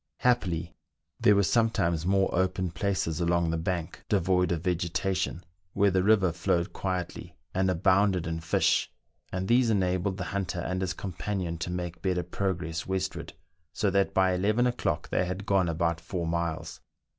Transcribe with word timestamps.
Happily 0.21 0.61
i6 0.61 0.61
meridiana; 0.63 0.71
the 0.73 0.79
adventures 0.79 1.13
of 1.13 1.23
there 1.23 1.35
were 1.35 1.43
sometimes 1.43 2.05
more 2.07 2.33
open 2.35 2.71
places 2.71 3.21
along 3.21 3.49
the 3.51 3.57
bank 3.57 4.03
devoid 4.09 4.51
of 4.51 4.63
vegetation, 4.63 5.43
where 5.73 5.91
the 5.91 6.01
river 6.01 6.31
flowed 6.31 6.73
quietly, 6.73 7.35
and 7.53 7.69
abounded 7.69 8.25
in 8.25 8.39
fish, 8.39 8.91
and 9.31 9.47
these 9.47 9.69
enabled 9.69 10.17
the 10.17 10.23
hunter 10.33 10.61
and 10.61 10.81
his 10.81 10.95
companion 10.95 11.59
to 11.59 11.69
make 11.69 12.01
better 12.01 12.23
progress 12.23 12.87
westward, 12.87 13.33
so 13.73 13.91
that 13.91 14.11
by 14.15 14.31
eleven 14.33 14.65
o'clock 14.65 15.09
they 15.09 15.25
had 15.25 15.45
gone 15.45 15.69
about 15.69 16.01
four 16.01 16.25
miles. 16.25 16.81